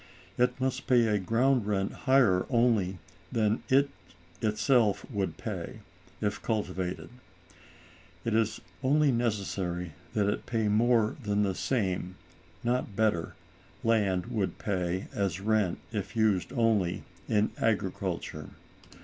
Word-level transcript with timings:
It 0.35 0.59
must 0.59 0.87
pay 0.87 1.05
a 1.05 1.19
ground 1.19 1.67
rent 1.67 1.91
higher 1.93 2.47
only 2.49 2.97
than 3.31 3.61
it 3.69 3.91
itself 4.41 5.05
would 5.11 5.37
pay, 5.37 5.81
if 6.21 6.41
cultivated. 6.41 7.09
It 8.25 8.33
is 8.33 8.59
only 8.81 9.11
necessary 9.11 9.91
that 10.15 10.27
it 10.27 10.47
pay 10.47 10.67
more 10.69 11.17
than 11.21 11.43
the 11.43 11.53
same 11.53 12.15
(not 12.63 12.95
better) 12.95 13.35
land 13.83 14.25
would 14.25 14.57
pay 14.57 15.05
as 15.13 15.39
rent 15.39 15.77
if 15.91 16.15
used 16.15 16.51
only 16.51 17.03
in 17.29 17.51
agriculture. 17.59 18.49